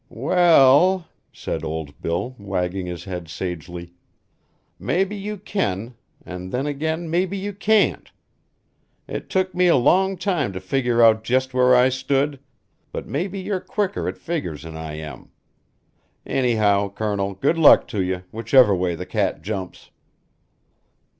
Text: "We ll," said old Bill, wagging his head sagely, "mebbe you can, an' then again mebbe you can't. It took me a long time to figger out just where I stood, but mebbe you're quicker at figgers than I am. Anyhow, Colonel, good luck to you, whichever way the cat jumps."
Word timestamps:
"We 0.09 0.33
ll," 0.33 1.05
said 1.31 1.63
old 1.63 2.01
Bill, 2.01 2.35
wagging 2.39 2.87
his 2.87 3.03
head 3.03 3.29
sagely, 3.29 3.93
"mebbe 4.79 5.11
you 5.11 5.37
can, 5.37 5.93
an' 6.25 6.49
then 6.49 6.65
again 6.65 7.07
mebbe 7.07 7.35
you 7.35 7.53
can't. 7.53 8.11
It 9.07 9.29
took 9.29 9.53
me 9.53 9.67
a 9.67 9.75
long 9.75 10.17
time 10.17 10.53
to 10.53 10.59
figger 10.59 11.03
out 11.03 11.23
just 11.23 11.53
where 11.53 11.75
I 11.75 11.89
stood, 11.89 12.39
but 12.91 13.05
mebbe 13.07 13.35
you're 13.35 13.59
quicker 13.61 14.07
at 14.07 14.17
figgers 14.17 14.63
than 14.63 14.75
I 14.75 14.93
am. 14.93 15.29
Anyhow, 16.25 16.89
Colonel, 16.89 17.35
good 17.35 17.59
luck 17.59 17.87
to 17.89 18.01
you, 18.01 18.23
whichever 18.31 18.75
way 18.75 18.95
the 18.95 19.05
cat 19.05 19.43
jumps." 19.43 19.91